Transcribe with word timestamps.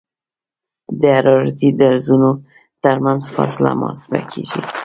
د 0.99 1.01
حرارتي 1.17 1.69
درزونو 1.79 2.31
ترمنځ 2.83 3.23
فاصله 3.35 3.71
محاسبه 3.81 4.19
کیږي 4.31 4.59